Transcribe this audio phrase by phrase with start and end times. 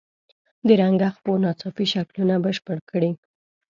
[0.67, 3.11] د رنګه خپو ناڅاپي شکلونه بشپړ کړئ.